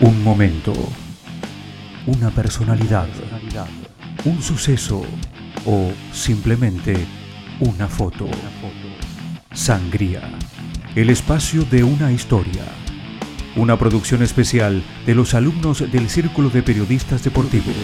Un 0.00 0.22
momento, 0.22 0.72
una 2.06 2.30
personalidad, 2.30 3.08
un 4.24 4.40
suceso 4.40 5.02
o 5.66 5.90
simplemente 6.12 6.94
una 7.58 7.88
foto. 7.88 8.28
Sangría, 9.52 10.22
el 10.94 11.10
espacio 11.10 11.62
de 11.64 11.82
una 11.82 12.12
historia. 12.12 12.62
Una 13.56 13.76
producción 13.76 14.22
especial 14.22 14.84
de 15.04 15.16
los 15.16 15.34
alumnos 15.34 15.80
del 15.90 16.08
Círculo 16.08 16.48
de 16.48 16.62
Periodistas 16.62 17.24
Deportivos. 17.24 17.74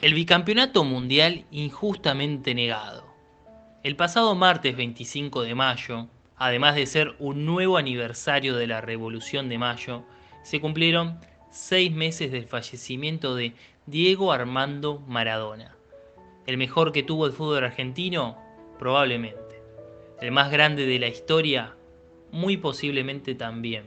El 0.00 0.14
bicampeonato 0.14 0.82
mundial 0.84 1.44
injustamente 1.50 2.54
negado. 2.54 3.04
El 3.82 3.96
pasado 3.96 4.34
martes 4.34 4.74
25 4.74 5.42
de 5.42 5.54
mayo, 5.54 6.08
además 6.44 6.74
de 6.74 6.86
ser 6.86 7.14
un 7.20 7.46
nuevo 7.46 7.76
aniversario 7.76 8.56
de 8.56 8.66
la 8.66 8.80
Revolución 8.80 9.48
de 9.48 9.58
Mayo, 9.58 10.02
se 10.42 10.60
cumplieron 10.60 11.20
seis 11.52 11.92
meses 11.92 12.32
del 12.32 12.46
fallecimiento 12.46 13.36
de 13.36 13.52
Diego 13.86 14.32
Armando 14.32 14.98
Maradona. 15.06 15.76
¿El 16.48 16.58
mejor 16.58 16.90
que 16.90 17.04
tuvo 17.04 17.26
el 17.26 17.32
fútbol 17.32 17.62
argentino? 17.62 18.36
Probablemente. 18.76 19.62
¿El 20.20 20.32
más 20.32 20.50
grande 20.50 20.84
de 20.84 20.98
la 20.98 21.06
historia? 21.06 21.76
Muy 22.32 22.56
posiblemente 22.56 23.36
también. 23.36 23.84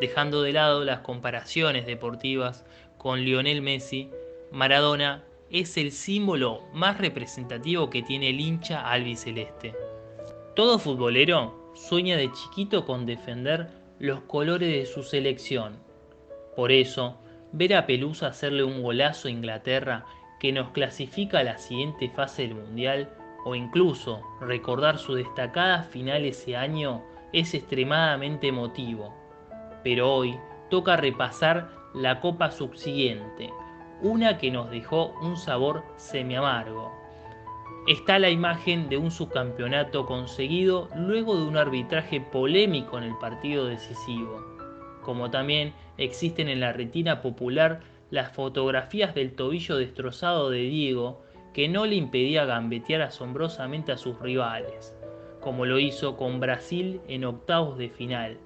Dejando 0.00 0.42
de 0.42 0.54
lado 0.54 0.84
las 0.84 1.00
comparaciones 1.02 1.86
deportivas 1.86 2.66
con 2.96 3.20
Lionel 3.20 3.62
Messi, 3.62 4.10
Maradona 4.50 5.22
es 5.48 5.76
el 5.76 5.92
símbolo 5.92 6.64
más 6.72 6.98
representativo 6.98 7.88
que 7.88 8.02
tiene 8.02 8.30
el 8.30 8.40
hincha 8.40 8.80
albiceleste. 8.90 9.76
Todo 10.56 10.80
futbolero 10.80 11.57
sueña 11.78 12.16
de 12.16 12.30
chiquito 12.32 12.84
con 12.84 13.06
defender 13.06 13.68
los 13.98 14.20
colores 14.22 14.68
de 14.68 14.86
su 14.86 15.02
selección. 15.02 15.76
Por 16.56 16.72
eso, 16.72 17.18
ver 17.52 17.74
a 17.74 17.86
Pelusa 17.86 18.28
hacerle 18.28 18.64
un 18.64 18.82
golazo 18.82 19.28
a 19.28 19.30
Inglaterra 19.30 20.04
que 20.40 20.52
nos 20.52 20.70
clasifica 20.70 21.38
a 21.38 21.44
la 21.44 21.58
siguiente 21.58 22.10
fase 22.10 22.42
del 22.42 22.56
Mundial 22.56 23.08
o 23.44 23.54
incluso 23.54 24.20
recordar 24.40 24.98
su 24.98 25.14
destacada 25.14 25.84
final 25.84 26.24
ese 26.24 26.56
año 26.56 27.02
es 27.32 27.54
extremadamente 27.54 28.48
emotivo. 28.48 29.14
Pero 29.84 30.12
hoy 30.12 30.36
toca 30.70 30.96
repasar 30.96 31.70
la 31.94 32.20
copa 32.20 32.50
subsiguiente, 32.50 33.50
una 34.02 34.36
que 34.36 34.50
nos 34.50 34.70
dejó 34.70 35.14
un 35.22 35.36
sabor 35.36 35.84
semi 35.96 36.34
amargo 36.36 37.07
está 37.88 38.18
la 38.18 38.28
imagen 38.28 38.90
de 38.90 38.98
un 38.98 39.10
subcampeonato 39.10 40.04
conseguido 40.04 40.90
luego 40.94 41.36
de 41.36 41.44
un 41.44 41.56
arbitraje 41.56 42.20
polémico 42.20 42.98
en 42.98 43.04
el 43.04 43.16
partido 43.16 43.64
decisivo, 43.64 44.44
como 45.00 45.30
también 45.30 45.72
existen 45.96 46.50
en 46.50 46.60
la 46.60 46.74
retina 46.74 47.22
popular 47.22 47.80
las 48.10 48.30
fotografías 48.32 49.14
del 49.14 49.34
tobillo 49.34 49.78
destrozado 49.78 50.50
de 50.50 50.60
Diego 50.64 51.22
que 51.54 51.66
no 51.66 51.86
le 51.86 51.94
impedía 51.94 52.44
gambetear 52.44 53.00
asombrosamente 53.00 53.90
a 53.90 53.96
sus 53.96 54.20
rivales, 54.20 54.94
como 55.40 55.64
lo 55.64 55.78
hizo 55.78 56.18
con 56.18 56.40
Brasil 56.40 57.00
en 57.08 57.24
octavos 57.24 57.78
de 57.78 57.88
final, 57.88 58.36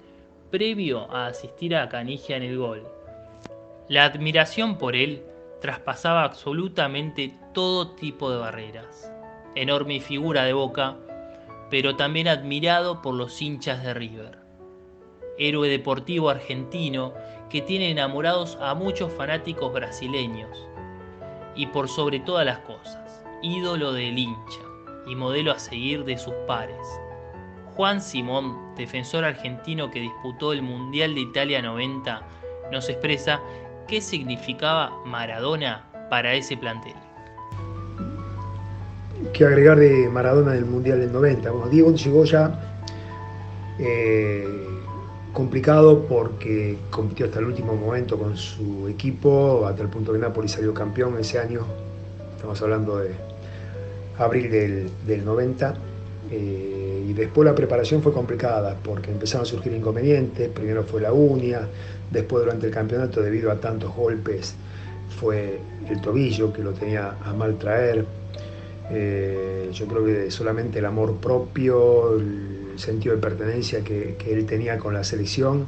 previo 0.51 1.11
a 1.11 1.27
asistir 1.27 1.75
a 1.75 1.89
Canigia 1.89 2.37
en 2.37 2.43
el 2.43 2.57
gol. 2.57 2.87
La 3.89 4.05
admiración 4.05 4.77
por 4.77 4.95
él 4.95 5.21
traspasaba 5.59 6.23
absolutamente 6.23 7.37
todo 7.53 7.89
tipo 7.91 8.31
de 8.31 8.37
barreras 8.37 9.13
enorme 9.55 9.99
figura 9.99 10.43
de 10.43 10.53
Boca, 10.53 10.97
pero 11.69 11.95
también 11.95 12.27
admirado 12.27 13.01
por 13.01 13.15
los 13.15 13.41
hinchas 13.41 13.83
de 13.83 13.93
River. 13.93 14.37
Héroe 15.37 15.69
deportivo 15.69 16.29
argentino 16.29 17.13
que 17.49 17.61
tiene 17.61 17.89
enamorados 17.89 18.57
a 18.61 18.73
muchos 18.75 19.11
fanáticos 19.13 19.73
brasileños. 19.73 20.67
Y 21.55 21.67
por 21.67 21.87
sobre 21.87 22.19
todas 22.19 22.45
las 22.45 22.59
cosas, 22.59 23.23
ídolo 23.41 23.93
del 23.93 24.17
hincha 24.17 24.61
y 25.07 25.15
modelo 25.15 25.51
a 25.51 25.59
seguir 25.59 26.03
de 26.05 26.17
sus 26.17 26.33
pares. 26.47 26.87
Juan 27.75 28.01
Simón, 28.01 28.75
defensor 28.75 29.23
argentino 29.23 29.89
que 29.89 29.99
disputó 29.99 30.53
el 30.53 30.61
Mundial 30.61 31.15
de 31.15 31.21
Italia 31.21 31.61
90, 31.61 32.21
nos 32.71 32.89
expresa 32.89 33.41
qué 33.87 33.99
significaba 33.99 34.91
Maradona 35.05 35.89
para 36.09 36.33
ese 36.33 36.55
plantel 36.55 36.95
que 39.33 39.45
agregar 39.45 39.79
de 39.79 40.07
Maradona 40.09 40.53
del 40.53 40.65
Mundial 40.65 40.99
del 40.99 41.11
90. 41.11 41.51
Bueno, 41.51 41.67
Diego 41.67 41.93
llegó 41.93 42.23
ya 42.23 42.77
eh, 43.79 44.47
complicado 45.33 46.05
porque 46.07 46.77
compitió 46.91 47.25
hasta 47.25 47.39
el 47.39 47.45
último 47.45 47.75
momento 47.75 48.17
con 48.17 48.37
su 48.37 48.87
equipo, 48.87 49.65
hasta 49.65 49.81
el 49.81 49.89
punto 49.89 50.13
que 50.13 50.19
Napoli 50.19 50.47
salió 50.47 50.73
campeón 50.73 51.17
ese 51.19 51.39
año. 51.39 51.61
Estamos 52.35 52.61
hablando 52.61 52.99
de 52.99 53.11
abril 54.19 54.51
del, 54.51 55.25
90. 55.25 55.73
Eh, 56.31 57.05
y 57.09 57.13
después 57.13 57.45
la 57.45 57.55
preparación 57.55 58.01
fue 58.01 58.13
complicada 58.13 58.77
porque 58.83 59.11
empezaron 59.11 59.45
a 59.45 59.49
surgir 59.49 59.73
inconvenientes. 59.73 60.47
Primero 60.49 60.83
fue 60.83 61.01
la 61.01 61.11
uña, 61.11 61.67
después 62.11 62.43
durante 62.43 62.67
el 62.67 62.71
campeonato, 62.71 63.21
debido 63.21 63.51
a 63.51 63.55
tantos 63.59 63.93
golpes, 63.95 64.55
fue 65.19 65.59
el 65.89 66.01
tobillo 66.01 66.53
que 66.53 66.61
lo 66.61 66.71
tenía 66.73 67.15
a 67.23 67.33
mal 67.33 67.57
traer 67.57 68.05
eh, 68.95 69.69
yo 69.73 69.87
creo 69.87 70.05
que 70.05 70.31
solamente 70.31 70.79
el 70.79 70.85
amor 70.85 71.17
propio, 71.17 72.17
el 72.17 72.73
sentido 72.75 73.15
de 73.15 73.21
pertenencia 73.21 73.83
que, 73.83 74.17
él 74.27 74.45
tenía 74.45 74.77
con 74.77 74.93
la 74.93 75.03
selección 75.03 75.65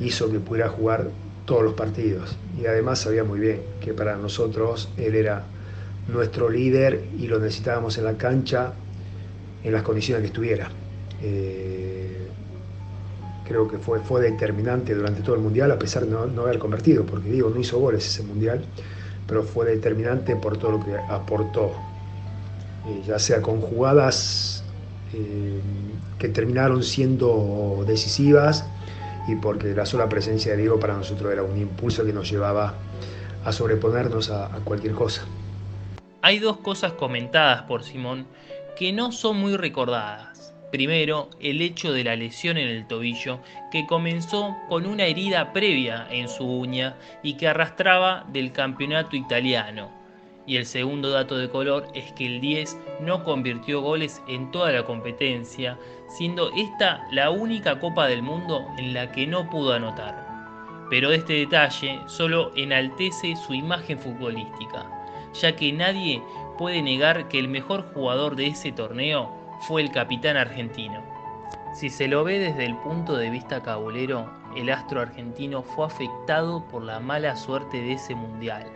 hizo 0.00 0.30
que 0.30 0.40
pudiera 0.40 0.68
jugar 0.68 1.10
todos 1.44 1.62
los 1.62 1.74
partidos. 1.74 2.36
Y 2.60 2.66
además 2.66 3.00
sabía 3.00 3.24
muy 3.24 3.40
bien 3.40 3.60
que 3.80 3.92
para 3.92 4.16
nosotros 4.16 4.90
él 4.96 5.14
era 5.14 5.44
nuestro 6.08 6.48
líder 6.48 7.04
y 7.18 7.26
lo 7.26 7.38
necesitábamos 7.38 7.98
en 7.98 8.04
la 8.04 8.16
cancha 8.16 8.72
en 9.62 9.72
las 9.72 9.82
condiciones 9.82 10.22
que 10.22 10.28
estuviera. 10.28 10.70
Eh, 11.22 12.28
creo 13.46 13.68
que 13.68 13.78
fue, 13.78 14.00
fue 14.00 14.22
determinante 14.22 14.94
durante 14.94 15.22
todo 15.22 15.34
el 15.34 15.42
Mundial, 15.42 15.70
a 15.70 15.78
pesar 15.78 16.04
de 16.04 16.10
no, 16.10 16.26
no, 16.26 16.42
haber 16.42 16.58
convertido, 16.58 17.04
porque 17.04 17.30
digo, 17.30 17.50
no 17.50 17.60
hizo 17.60 17.78
goles 17.78 18.06
ese 18.06 18.22
Mundial, 18.22 18.64
pero 19.26 19.42
fue 19.42 19.66
determinante 19.66 20.36
por 20.36 20.56
todo 20.56 20.72
lo 20.72 20.84
que 20.84 20.96
aportó 21.08 21.72
eh, 22.86 23.02
ya 23.06 23.18
sea 23.18 23.42
con 23.42 23.60
jugadas 23.60 24.64
eh, 25.12 25.60
que 26.18 26.28
terminaron 26.28 26.82
siendo 26.82 27.84
decisivas 27.86 28.66
y 29.28 29.34
porque 29.36 29.74
la 29.74 29.86
sola 29.86 30.08
presencia 30.08 30.52
de 30.52 30.58
Diego 30.58 30.78
para 30.78 30.94
nosotros 30.94 31.32
era 31.32 31.42
un 31.42 31.58
impulso 31.58 32.04
que 32.04 32.12
nos 32.12 32.30
llevaba 32.30 32.74
a 33.44 33.52
sobreponernos 33.52 34.30
a, 34.30 34.46
a 34.46 34.58
cualquier 34.60 34.94
cosa. 34.94 35.24
Hay 36.22 36.38
dos 36.38 36.58
cosas 36.58 36.92
comentadas 36.92 37.62
por 37.62 37.82
Simón 37.82 38.26
que 38.76 38.92
no 38.92 39.12
son 39.12 39.38
muy 39.38 39.56
recordadas. 39.56 40.54
Primero, 40.70 41.30
el 41.40 41.62
hecho 41.62 41.92
de 41.92 42.04
la 42.04 42.16
lesión 42.16 42.56
en 42.56 42.68
el 42.68 42.86
tobillo, 42.86 43.40
que 43.70 43.86
comenzó 43.86 44.56
con 44.68 44.84
una 44.84 45.04
herida 45.04 45.52
previa 45.52 46.06
en 46.10 46.28
su 46.28 46.44
uña 46.44 46.96
y 47.22 47.34
que 47.34 47.48
arrastraba 47.48 48.26
del 48.32 48.52
campeonato 48.52 49.16
italiano, 49.16 49.90
y 50.46 50.56
el 50.56 50.64
segundo 50.64 51.10
dato 51.10 51.36
de 51.36 51.50
color 51.50 51.88
es 51.92 52.12
que 52.12 52.26
el 52.26 52.40
10 52.40 52.78
no 53.00 53.24
convirtió 53.24 53.80
goles 53.80 54.22
en 54.28 54.50
toda 54.52 54.70
la 54.70 54.84
competencia, 54.84 55.76
siendo 56.08 56.50
esta 56.56 57.06
la 57.10 57.30
única 57.30 57.80
Copa 57.80 58.06
del 58.06 58.22
Mundo 58.22 58.64
en 58.78 58.94
la 58.94 59.10
que 59.10 59.26
no 59.26 59.50
pudo 59.50 59.72
anotar. 59.72 60.24
Pero 60.88 61.10
este 61.10 61.32
detalle 61.32 61.98
solo 62.06 62.52
enaltece 62.54 63.34
su 63.36 63.54
imagen 63.54 63.98
futbolística, 63.98 64.86
ya 65.34 65.56
que 65.56 65.72
nadie 65.72 66.22
puede 66.56 66.80
negar 66.80 67.28
que 67.28 67.40
el 67.40 67.48
mejor 67.48 67.92
jugador 67.92 68.36
de 68.36 68.46
ese 68.46 68.70
torneo 68.70 69.30
fue 69.66 69.82
el 69.82 69.90
capitán 69.90 70.36
argentino. 70.36 71.02
Si 71.74 71.90
se 71.90 72.06
lo 72.06 72.22
ve 72.22 72.38
desde 72.38 72.64
el 72.64 72.76
punto 72.76 73.16
de 73.16 73.30
vista 73.30 73.62
cabulero, 73.62 74.30
el 74.56 74.70
astro 74.70 75.00
argentino 75.00 75.62
fue 75.62 75.86
afectado 75.86 76.66
por 76.68 76.82
la 76.82 77.00
mala 77.00 77.36
suerte 77.36 77.78
de 77.78 77.94
ese 77.94 78.14
mundial 78.14 78.75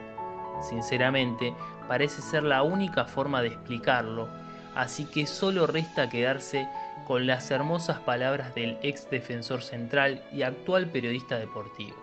Sinceramente, 0.63 1.55
parece 1.89 2.23
ser 2.23 2.43
la 2.43 2.63
única 2.63 3.05
forma 3.05 3.43
de 3.43 3.49
explicarlo, 3.49 4.29
así 4.75 5.05
que 5.07 5.27
solo 5.27 5.67
resta 5.67 6.09
quedarse 6.09 6.69
con 7.07 7.27
las 7.27 7.51
hermosas 7.51 7.99
palabras 8.01 8.55
del 8.55 8.79
ex 8.83 9.11
defensor 9.11 9.63
central 9.63 10.23
y 10.33 10.43
actual 10.43 10.87
periodista 10.87 11.39
deportivo, 11.39 11.97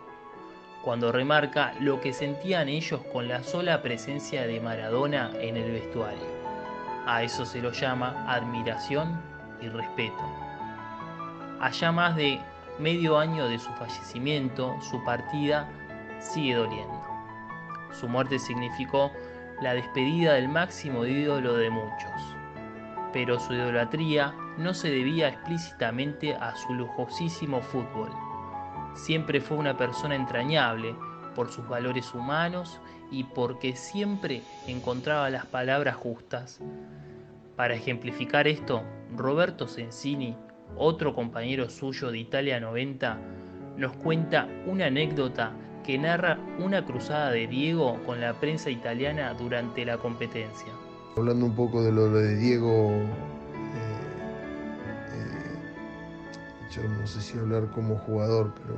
cuando 0.83 1.11
remarca 1.11 1.73
lo 1.79 2.01
que 2.01 2.11
sentían 2.11 2.67
ellos 2.67 2.99
con 3.13 3.27
la 3.27 3.43
sola 3.43 3.81
presencia 3.81 4.45
de 4.45 4.59
Maradona 4.59 5.31
en 5.39 5.55
el 5.55 5.71
vestuario. 5.71 6.27
A 7.05 7.23
eso 7.23 7.45
se 7.45 7.61
lo 7.61 7.71
llama 7.71 8.25
admiración 8.27 9.21
y 9.61 9.69
respeto. 9.69 10.21
Allá 11.61 11.91
más 11.93 12.15
de 12.17 12.39
medio 12.79 13.17
año 13.17 13.47
de 13.47 13.57
su 13.59 13.69
fallecimiento, 13.71 14.75
su 14.81 15.03
partida 15.05 15.69
sigue 16.19 16.55
doliendo. 16.55 16.96
Su 17.91 18.07
muerte 18.07 18.39
significó 18.39 19.11
la 19.61 19.73
despedida 19.73 20.33
del 20.33 20.49
máximo 20.49 21.05
ídolo 21.05 21.55
de 21.55 21.69
muchos. 21.69 22.35
Pero 23.13 23.39
su 23.39 23.53
idolatría 23.53 24.35
no 24.57 24.73
se 24.73 24.89
debía 24.89 25.29
explícitamente 25.29 26.35
a 26.35 26.55
su 26.55 26.73
lujosísimo 26.73 27.61
fútbol. 27.61 28.11
Siempre 28.95 29.41
fue 29.41 29.57
una 29.57 29.77
persona 29.77 30.15
entrañable 30.15 30.95
por 31.35 31.51
sus 31.51 31.67
valores 31.67 32.13
humanos 32.13 32.81
y 33.11 33.23
porque 33.23 33.75
siempre 33.75 34.41
encontraba 34.67 35.29
las 35.29 35.45
palabras 35.45 35.95
justas. 35.95 36.59
Para 37.55 37.75
ejemplificar 37.75 38.47
esto, 38.47 38.83
Roberto 39.15 39.67
Sensini, 39.67 40.35
otro 40.75 41.13
compañero 41.13 41.69
suyo 41.69 42.11
de 42.11 42.19
Italia 42.19 42.59
90, 42.59 43.17
nos 43.77 43.93
cuenta 43.97 44.47
una 44.65 44.87
anécdota 44.87 45.53
que 45.87 45.97
narra 45.97 46.37
una 46.59 46.83
cruzada 46.83 47.31
de 47.31 47.47
Diego 47.47 47.97
con 48.05 48.19
la 48.19 48.33
prensa 48.33 48.69
italiana 48.69 49.33
durante 49.33 49.85
la 49.85 49.97
competencia. 49.97 50.67
Hablando 51.15 51.45
un 51.45 51.55
poco 51.55 51.81
de 51.81 51.93
lo 51.93 52.09
de 52.09 52.35
Diego, 52.35 52.91
eh, 52.91 53.05
eh, 55.13 55.57
yo 56.75 56.83
no 56.83 57.07
sé 57.07 57.21
si 57.21 57.39
hablar 57.39 57.71
como 57.71 57.95
jugador, 57.99 58.53
pero 58.61 58.75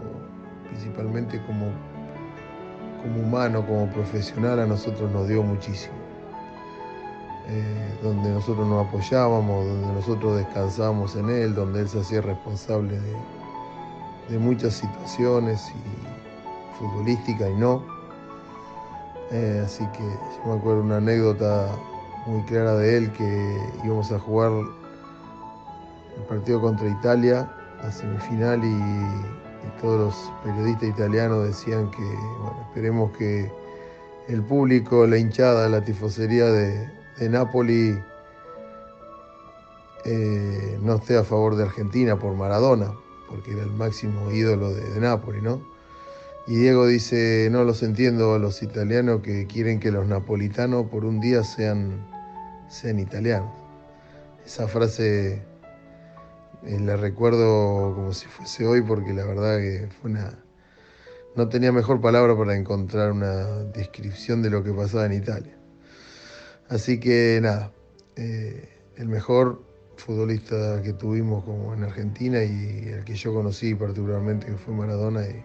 principalmente 0.69 1.41
como, 1.47 1.71
como 3.01 3.21
humano, 3.21 3.65
como 3.65 3.89
profesional, 3.89 4.59
a 4.59 4.67
nosotros 4.67 5.11
nos 5.11 5.27
dio 5.27 5.41
muchísimo. 5.41 5.95
Eh, 7.47 7.97
donde 8.03 8.29
nosotros 8.29 8.67
nos 8.67 8.87
apoyábamos, 8.87 9.65
donde 9.65 9.93
nosotros 9.93 10.37
descansábamos 10.37 11.15
en 11.15 11.27
él, 11.31 11.55
donde 11.55 11.79
él 11.79 11.89
se 11.89 12.01
hacía 12.01 12.21
responsable 12.21 12.99
de, 12.99 13.15
de 14.29 14.37
muchas 14.37 14.75
situaciones 14.75 15.59
y 15.71 16.18
futbolística 16.77 17.49
y 17.49 17.55
no. 17.55 17.83
Eh, 19.31 19.61
así 19.63 19.85
que 19.87 20.03
yo 20.03 20.53
me 20.53 20.59
acuerdo 20.59 20.81
una 20.81 20.97
anécdota 20.97 21.69
muy 22.25 22.41
clara 22.43 22.75
de 22.75 22.97
él 22.97 23.11
que 23.13 23.57
íbamos 23.83 24.11
a 24.11 24.19
jugar 24.19 24.51
el 24.51 26.23
partido 26.27 26.61
contra 26.61 26.87
Italia, 26.87 27.49
la 27.81 27.91
semifinal, 27.91 28.63
y, 28.63 29.39
todos 29.81 29.99
los 29.99 30.33
periodistas 30.43 30.89
italianos 30.89 31.45
decían 31.45 31.91
que 31.91 32.13
esperemos 32.67 33.11
que 33.17 33.51
el 34.27 34.41
público, 34.41 35.05
la 35.05 35.17
hinchada, 35.17 35.69
la 35.69 35.83
tifosería 35.83 36.45
de, 36.45 36.89
de 37.17 37.29
Napoli 37.29 37.97
eh, 40.05 40.79
no 40.81 40.95
esté 40.95 41.17
a 41.17 41.23
favor 41.23 41.55
de 41.55 41.63
Argentina 41.63 42.17
por 42.17 42.33
Maradona, 42.35 42.93
porque 43.29 43.51
era 43.51 43.63
el 43.63 43.71
máximo 43.71 44.31
ídolo 44.31 44.73
de, 44.73 44.81
de 44.81 44.99
Napoli, 44.99 45.41
¿no? 45.41 45.61
Y 46.47 46.55
Diego 46.55 46.87
dice, 46.87 47.49
no 47.51 47.63
los 47.63 47.83
entiendo 47.83 48.33
a 48.33 48.39
los 48.39 48.63
italianos 48.63 49.21
que 49.21 49.45
quieren 49.45 49.79
que 49.79 49.91
los 49.91 50.07
napolitanos 50.07 50.87
por 50.87 51.05
un 51.05 51.19
día 51.19 51.43
sean, 51.43 52.07
sean 52.69 52.99
italianos. 52.99 53.51
Esa 54.45 54.67
frase 54.67 55.43
eh, 56.63 56.79
la 56.79 56.97
recuerdo 56.97 57.93
como 57.95 58.13
si 58.13 58.25
fuese 58.25 58.65
hoy 58.65 58.81
porque 58.81 59.13
la 59.13 59.25
verdad 59.25 59.57
que 59.59 59.89
fue 60.01 60.11
una... 60.11 60.43
No 61.35 61.47
tenía 61.47 61.71
mejor 61.71 62.01
palabra 62.01 62.35
para 62.35 62.55
encontrar 62.55 63.11
una 63.11 63.63
descripción 63.65 64.41
de 64.41 64.49
lo 64.49 64.63
que 64.63 64.73
pasaba 64.73 65.05
en 65.05 65.13
Italia. 65.13 65.55
Así 66.67 66.99
que 66.99 67.39
nada, 67.41 67.71
eh, 68.15 68.67
el 68.97 69.07
mejor 69.07 69.61
futbolista 69.97 70.81
que 70.81 70.93
tuvimos 70.93 71.43
como 71.43 71.73
en 71.73 71.83
Argentina 71.83 72.43
y 72.43 72.89
el 72.89 73.03
que 73.03 73.15
yo 73.15 73.33
conocí 73.33 73.75
particularmente 73.75 74.47
que 74.47 74.57
fue 74.57 74.73
Maradona. 74.73 75.27
Y... 75.27 75.43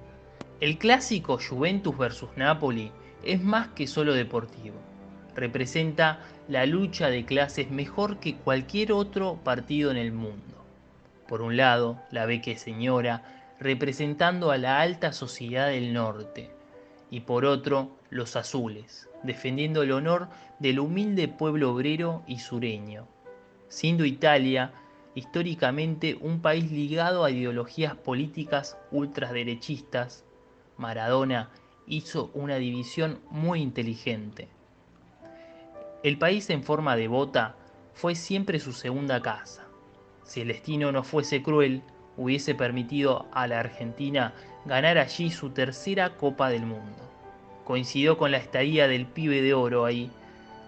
El 0.61 0.79
clásico 0.79 1.39
Juventus 1.39 1.97
versus 1.97 2.31
Napoli 2.37 2.91
es 3.25 3.43
más 3.43 3.69
que 3.69 3.87
solo 3.87 4.15
deportivo. 4.15 4.77
Representa 5.35 6.21
la 6.49 6.67
lucha 6.67 7.09
de 7.09 7.25
clases 7.25 7.71
mejor 7.71 8.21
que 8.21 8.37
cualquier 8.37 8.93
otro 8.93 9.39
partido 9.43 9.91
en 9.91 9.97
el 9.97 10.13
mundo. 10.13 10.65
Por 11.27 11.43
un 11.43 11.57
lado, 11.57 12.01
la 12.11 12.27
Beque 12.27 12.57
Señora, 12.57 13.23
representando 13.59 14.51
a 14.51 14.59
la 14.59 14.81
alta 14.81 15.13
sociedad 15.13 15.69
del 15.69 15.93
norte, 15.93 16.51
y 17.11 17.21
por 17.21 17.45
otro, 17.45 17.97
los 18.11 18.37
azules, 18.37 19.09
defendiendo 19.23 19.83
el 19.83 19.93
honor 19.93 20.29
del 20.59 20.79
humilde 20.79 21.29
pueblo 21.29 21.73
obrero 21.73 22.23
y 22.27 22.39
sureño 22.39 23.09
siendo 23.75 24.05
Italia 24.05 24.73
históricamente 25.17 26.17
un 26.21 26.41
país 26.41 26.71
ligado 26.71 27.25
a 27.25 27.31
ideologías 27.33 27.97
políticas 27.97 28.79
ultraderechistas, 28.93 30.25
Maradona 30.77 31.51
hizo 31.87 32.31
una 32.35 32.57
división 32.57 33.21
muy 33.31 33.61
inteligente. 33.61 34.49
El 36.03 36.19
país 36.19 36.51
en 36.51 36.63
forma 36.63 36.97
de 36.97 37.09
bota 37.09 37.57
fue 37.95 38.15
siempre 38.15 38.59
su 38.59 38.73
segunda 38.73 39.23
casa. 39.23 39.65
Si 40.25 40.41
el 40.41 40.49
destino 40.49 40.93
no 40.93 41.05
fuese 41.05 41.43
cruel, 41.43 41.83
hubiese 42.17 42.55
permitido 42.55 43.27
a 43.33 43.47
la 43.47 43.61
Argentina 43.61 44.35
ganar 44.65 44.99
allí 44.99 45.31
su 45.31 45.51
tercera 45.51 46.17
Copa 46.17 46.49
del 46.49 46.67
Mundo. 46.67 47.11
Coincidió 47.65 48.19
con 48.19 48.31
la 48.31 48.39
estadía 48.39 48.89
del 48.89 49.07
pibe 49.07 49.43
de 49.43 49.55
oro 49.55 49.85
ahí, 49.85 50.11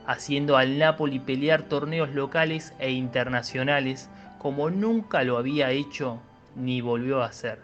haciendo 0.06 0.56
al 0.56 0.78
Napoli 0.78 1.18
pelear 1.18 1.64
torneos 1.64 2.10
locales 2.10 2.74
e 2.78 2.92
internacionales 2.92 4.08
como 4.38 4.70
nunca 4.70 5.24
lo 5.24 5.36
había 5.38 5.70
hecho 5.70 6.20
ni 6.54 6.80
volvió 6.80 7.22
a 7.22 7.26
hacer. 7.26 7.60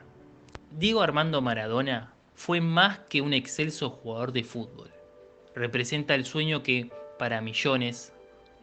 Diego 0.72 1.02
Armando 1.02 1.40
Maradona 1.40 2.11
fue 2.34 2.60
más 2.60 2.98
que 3.08 3.20
un 3.20 3.32
excelso 3.32 3.90
jugador 3.90 4.32
de 4.32 4.44
fútbol. 4.44 4.90
Representa 5.54 6.14
el 6.14 6.24
sueño 6.24 6.62
que, 6.62 6.90
para 7.18 7.40
millones, 7.40 8.12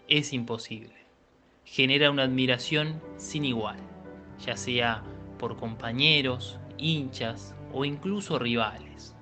es 0.08 0.34
imposible. 0.34 0.96
Genera 1.66 2.10
una 2.10 2.24
admiración 2.24 3.02
sin 3.18 3.46
igual, 3.46 3.78
ya 4.44 4.58
sea 4.58 5.04
por 5.38 5.56
compañeros, 5.56 6.60
hinchas 6.78 7.56
o 7.72 7.86
incluso 7.86 8.40
rivales. 8.40 9.16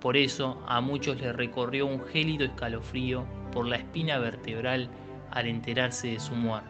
Por 0.00 0.16
eso 0.16 0.60
a 0.66 0.80
muchos 0.80 1.20
les 1.20 1.34
recorrió 1.34 1.86
un 1.86 2.04
gélido 2.04 2.44
escalofrío 2.44 3.24
por 3.52 3.68
la 3.68 3.76
espina 3.76 4.18
vertebral 4.18 4.90
al 5.30 5.46
enterarse 5.46 6.08
de 6.08 6.20
su 6.20 6.34
muerte. 6.34 6.68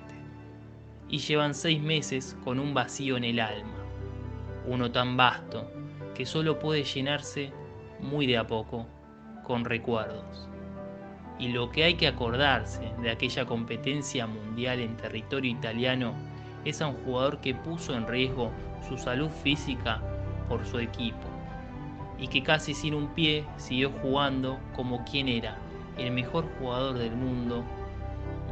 Y 1.09 1.19
llevan 1.19 1.55
seis 1.55 1.81
meses 1.81 2.37
con 2.44 2.59
un 2.61 2.75
vacío 2.75 3.17
en 3.17 3.25
el 3.25 3.41
alma, 3.41 3.85
uno 4.67 4.93
tan 4.93 5.17
vasto 5.17 5.81
que 6.14 6.26
solo 6.26 6.59
puede 6.59 6.85
llenarse 6.85 7.53
muy 8.00 8.26
de 8.26 8.38
a 8.38 8.47
poco 8.47 8.87
con 9.44 9.64
recuerdos. 9.64 10.49
Y 11.38 11.49
lo 11.49 11.70
que 11.70 11.85
hay 11.85 11.94
que 11.94 12.06
acordarse 12.06 12.93
de 13.00 13.11
aquella 13.11 13.47
competencia 13.47 14.26
mundial 14.26 14.81
en 14.81 14.97
territorio 14.97 15.50
italiano 15.50 16.14
es 16.64 16.81
a 16.81 16.88
un 16.88 16.97
jugador 17.05 17.41
que 17.41 17.55
puso 17.55 17.94
en 17.94 18.06
riesgo 18.06 18.50
su 18.88 18.97
salud 18.97 19.31
física 19.43 20.00
por 20.48 20.65
su 20.67 20.79
equipo 20.79 21.32
y 22.19 22.29
que 22.29 22.43
casi 22.43 22.72
sin 22.72 22.94
un 22.94 23.08
pie 23.08 23.44
siguió 23.56 23.91
jugando 24.01 24.60
como 24.77 25.05
quien 25.05 25.29
era, 25.29 25.56
el 25.98 26.13
mejor 26.13 26.46
jugador 26.58 26.96
del 26.96 27.17
mundo, 27.17 27.65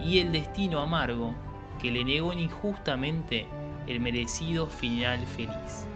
y 0.05 0.19
el 0.19 0.33
destino 0.33 0.81
amargo 0.81 1.35
que 1.81 1.91
le 1.91 2.05
negó 2.05 2.33
injustamente 2.33 3.47
el 3.87 4.01
merecido 4.01 4.67
final 4.67 5.25
feliz. 5.27 5.87